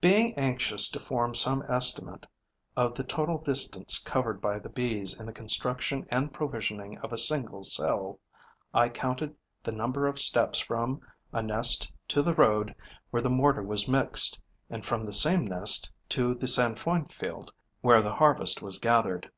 Being 0.00 0.32
anxious 0.36 0.88
to 0.90 1.00
form 1.00 1.34
some 1.34 1.64
estimate 1.68 2.24
of 2.76 2.94
the 2.94 3.02
total 3.02 3.38
distance 3.38 3.98
covered 3.98 4.40
by 4.40 4.60
the 4.60 4.68
Bee 4.68 5.04
in 5.18 5.26
the 5.26 5.32
construction 5.32 6.06
and 6.08 6.32
provisioning 6.32 6.98
of 6.98 7.12
a 7.12 7.18
single 7.18 7.64
cell, 7.64 8.20
I 8.72 8.88
counted 8.88 9.34
the 9.64 9.72
number 9.72 10.06
of 10.06 10.20
steps 10.20 10.60
from 10.60 11.00
a 11.32 11.42
nest 11.42 11.90
to 12.06 12.22
the 12.22 12.36
road 12.36 12.76
where 13.10 13.22
the 13.22 13.28
mortar 13.28 13.64
was 13.64 13.88
mixed 13.88 14.38
and 14.70 14.84
from 14.84 15.04
the 15.04 15.12
same 15.12 15.44
nest 15.44 15.90
to 16.10 16.32
the 16.34 16.46
sainfoin 16.46 17.06
field 17.08 17.52
where 17.80 18.02
the 18.02 18.14
harvest 18.14 18.62
was 18.62 18.78
gathered. 18.78 19.28